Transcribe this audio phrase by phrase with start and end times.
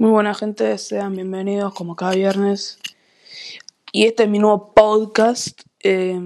[0.00, 2.78] Muy buena gente, sean bienvenidos como cada viernes.
[3.92, 5.60] Y este es mi nuevo podcast.
[5.80, 6.18] eh,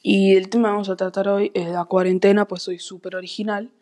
[0.00, 3.72] y el tema que vamos a tratar hoy es la cuarentena, pues soy súper original.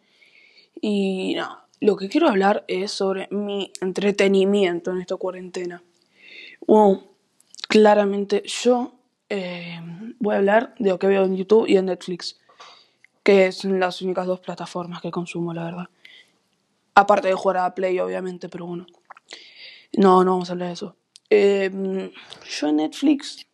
[0.80, 5.82] Y no, lo que quiero hablar es sobre mi entretenimiento en esta cuarentena.
[7.68, 8.94] Claramente yo
[9.28, 9.82] eh,
[10.18, 12.40] voy a hablar de lo que veo en YouTube y en Netflix,
[13.22, 15.88] que son las únicas dos plataformas que consumo, la verdad.
[16.98, 18.84] Aparte de jugar a Play, obviamente, pero bueno.
[19.96, 20.96] No, no vamos a hablar de eso.
[21.30, 22.10] Eh,
[22.50, 23.46] yo en Netflix,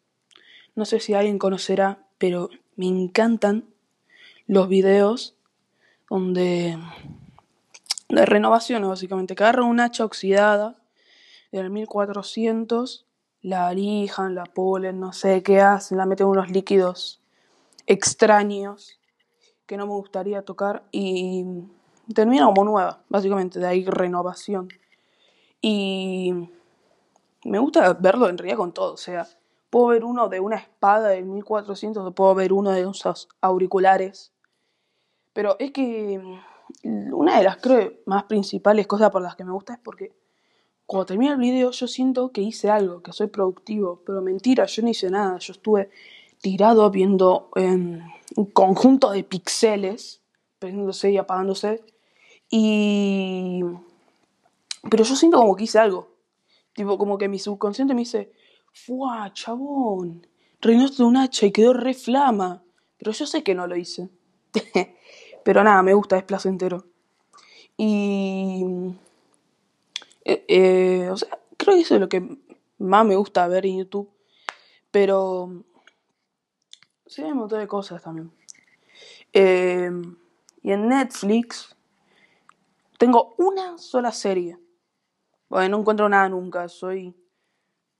[0.74, 3.66] no sé si alguien conocerá, pero me encantan
[4.46, 5.36] los videos
[6.08, 6.78] donde
[8.08, 10.76] de renovaciones, básicamente, que agarran una hacha oxidada
[11.52, 13.04] del 1400,
[13.42, 17.20] la lijan, la polen, no sé qué hacen, la meten unos líquidos
[17.86, 18.98] extraños
[19.66, 21.44] que no me gustaría tocar y
[22.12, 24.68] termina como nueva, básicamente, de ahí renovación.
[25.60, 26.32] Y
[27.44, 29.26] me gusta verlo en realidad con todo, o sea,
[29.70, 34.32] puedo ver uno de una espada del 1400, o puedo ver uno de esos auriculares,
[35.32, 36.20] pero es que
[36.82, 40.12] mm, una de las creo más principales cosas por las que me gusta es porque
[40.86, 44.82] cuando termina el video yo siento que hice algo, que soy productivo, pero mentira, yo
[44.82, 45.90] no hice nada, yo estuve
[46.40, 48.00] tirado viendo em,
[48.36, 50.20] un conjunto de píxeles,
[50.58, 51.82] prendiéndose y apagándose,
[52.56, 53.64] y...
[54.88, 56.14] Pero yo siento como que hice algo,
[56.72, 58.30] tipo como que mi subconsciente me dice,
[58.72, 60.24] ¡Fua, chabón!
[60.60, 62.62] Reinaste un hacha y quedó re flama,
[62.96, 64.08] pero yo sé que no lo hice.
[65.44, 66.86] pero nada, me gusta, es placentero.
[67.76, 68.64] Y...
[70.24, 72.38] eh, eh, o sea, creo que eso es lo que
[72.78, 74.10] más me gusta ver en YouTube.
[74.92, 75.64] Pero
[77.04, 78.30] sí hay un montón de cosas también.
[79.32, 79.90] Eh,
[80.62, 81.73] y en Netflix
[83.04, 84.58] tengo una sola serie.
[85.50, 87.14] Bueno, no encuentro nada nunca, soy...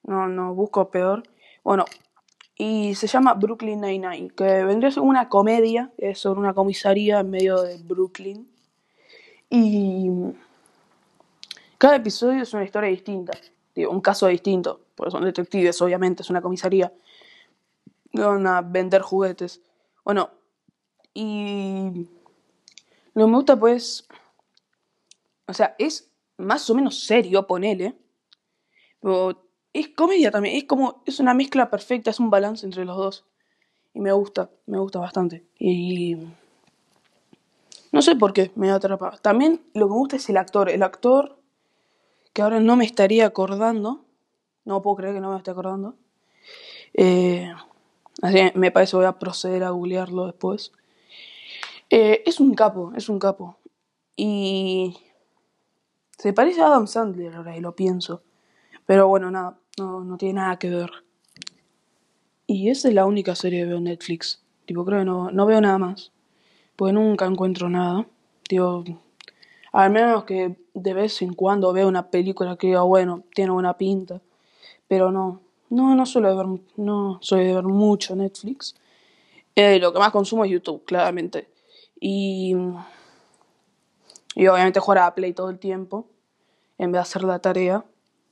[0.02, 1.22] No, no, busco peor.
[1.62, 1.84] Bueno,
[2.56, 7.20] y se llama Brooklyn Nine-Nine, que vendría a ser una comedia, es sobre una comisaría
[7.20, 8.50] en medio de Brooklyn.
[9.50, 10.08] Y
[11.76, 13.36] cada episodio es una historia distinta,
[13.74, 16.90] digo, un caso distinto, porque son detectives, obviamente, es una comisaría.
[18.14, 19.60] Van a vender juguetes.
[20.02, 20.30] Bueno,
[21.12, 22.08] y
[23.12, 24.08] lo que me gusta pues,
[25.46, 27.94] o sea, es más o menos serio, ponele,
[29.00, 32.96] pero es comedia también, es como, es una mezcla perfecta, es un balance entre los
[32.96, 33.24] dos.
[33.92, 35.44] Y me gusta, me gusta bastante.
[35.58, 36.16] Y
[37.92, 39.18] no sé por qué me atrapa.
[39.18, 40.68] También lo que me gusta es el actor.
[40.68, 41.38] El actor,
[42.32, 44.04] que ahora no me estaría acordando,
[44.64, 45.94] no puedo creer que no me esté acordando.
[46.92, 47.52] Eh,
[48.22, 50.72] así me parece voy a proceder a googlearlo después.
[51.90, 53.58] Eh, es un capo, es un capo.
[54.16, 54.96] Y
[56.24, 58.22] se parece a Adam Sandler ahora y lo pienso.
[58.86, 60.90] Pero bueno, nada, no, no tiene nada que ver.
[62.46, 64.42] Y esa es la única serie que veo en Netflix.
[64.64, 66.12] Tipo, creo que no, no veo nada más.
[66.76, 68.06] Porque nunca encuentro nada.
[68.48, 68.84] Digo,
[69.72, 73.76] al menos que de vez en cuando veo una película que diga, bueno, tiene buena
[73.76, 74.22] pinta.
[74.88, 76.46] Pero no, no, no suelo ver,
[76.78, 78.74] no soy de ver mucho Netflix.
[79.54, 81.50] Eh, lo que más consumo es YouTube, claramente.
[82.00, 82.56] Y,
[84.34, 86.08] y obviamente jugar a Play todo el tiempo.
[86.78, 87.84] En vez de hacer la tarea.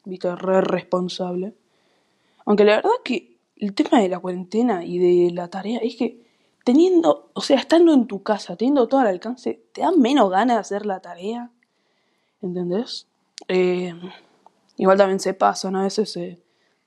[0.04, 1.54] Viste, re responsable.
[2.44, 6.22] Aunque la verdad que el tema de la cuarentena y de la tarea es que
[6.64, 10.56] teniendo, o sea, estando en tu casa, teniendo todo al alcance, te da menos ganas
[10.56, 11.50] de hacer la tarea.
[12.40, 13.06] ¿Entendés?
[13.48, 13.94] Eh,
[14.76, 16.40] igual también se pasan, a veces se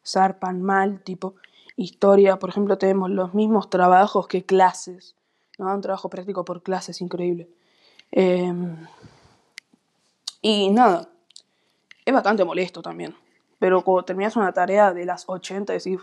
[0.03, 1.35] zarpan mal, tipo
[1.77, 5.16] historia, por ejemplo, tenemos los mismos trabajos que clases.
[5.57, 5.73] ¿no?
[5.73, 7.49] Un trabajo práctico por clases, increíble.
[8.11, 8.53] Eh,
[10.41, 11.09] y nada,
[12.05, 13.16] es bastante molesto también.
[13.59, 15.99] Pero cuando terminas una tarea de las 80, decís,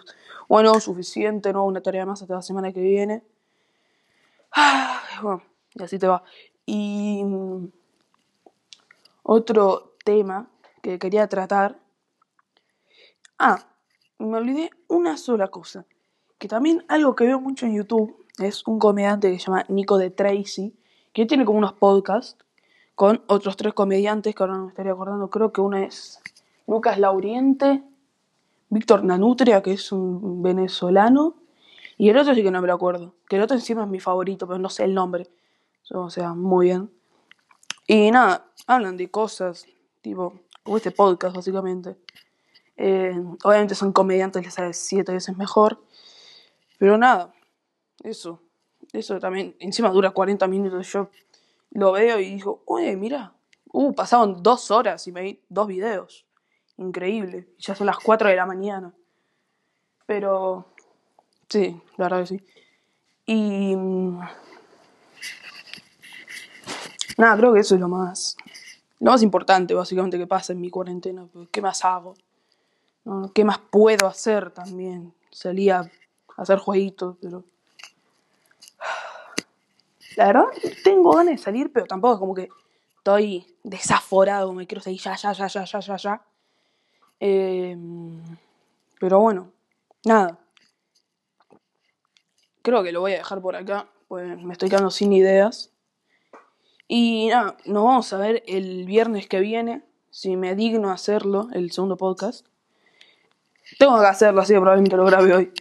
[0.49, 3.23] bueno, suficiente, no, una tarea más hasta la semana que viene.
[4.55, 5.43] Ah, bueno,
[5.75, 6.23] y así te va.
[6.67, 7.67] Y mm,
[9.23, 10.49] otro tema
[10.83, 11.79] que quería tratar.
[13.39, 13.65] Ah,
[14.19, 15.85] me olvidé una sola cosa.
[16.39, 19.99] Que también algo que veo mucho en YouTube es un comediante que se llama Nico
[19.99, 20.75] de Tracy,
[21.13, 22.37] que tiene como unos podcasts
[22.95, 25.31] con otros tres comediantes que ahora no me estaría acordando.
[25.31, 26.21] Creo que uno es
[26.67, 27.83] Lucas Lauriente,
[28.69, 31.37] Víctor Nanutria, que es un venezolano,
[31.99, 33.15] y el otro sí que no me lo acuerdo.
[33.29, 35.29] Que el otro encima es mi favorito, pero no sé el nombre.
[35.91, 36.91] O sea, muy bien.
[37.87, 39.67] Y nada, hablan de cosas,
[40.01, 41.97] tipo, como este podcast, básicamente.
[42.77, 45.83] Eh, obviamente son comediantes, les sale siete veces mejor.
[46.79, 47.33] Pero nada,
[48.03, 48.41] eso.
[48.93, 50.93] Eso también, encima dura 40 minutos.
[50.93, 51.11] Yo
[51.73, 53.35] lo veo y digo, oye, mira,
[53.73, 56.27] Uh, pasaron dos horas y me vi dos videos.
[56.77, 57.49] Increíble.
[57.59, 58.93] Ya son las 4 de la mañana.
[60.07, 60.67] Pero...
[61.49, 62.45] Sí, la verdad que sí.
[63.27, 63.75] Y...
[63.75, 64.21] mm,
[67.17, 68.37] Nada, creo que eso es lo más...
[69.01, 71.27] Lo más importante, básicamente, que pasa en mi cuarentena.
[71.33, 72.15] pues, ¿Qué más hago?
[73.35, 75.13] ¿Qué más puedo hacer también?
[75.31, 75.91] Salía
[76.37, 77.45] a hacer jueguitos, pero...
[80.23, 80.45] La verdad,
[80.85, 82.49] tengo ganas de salir, pero tampoco es como que
[82.99, 86.23] estoy desaforado, me quiero salir ya, ya, ya, ya, ya, ya, ya.
[87.19, 87.77] Eh,
[89.01, 89.51] pero bueno,
[90.05, 90.39] nada.
[92.63, 95.73] Creo que lo voy a dejar por acá, pues me estoy quedando sin ideas.
[96.87, 101.73] Y nada, nos vamos a ver el viernes que viene, si me digno hacerlo, el
[101.73, 102.47] segundo podcast.
[103.77, 105.53] Tengo que hacerlo, así que probablemente lo grabe hoy.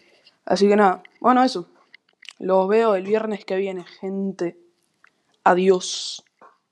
[0.45, 1.67] Así que nada, bueno, eso.
[2.41, 4.57] Los veo el viernes que viene, gente.
[5.43, 6.25] Adiós.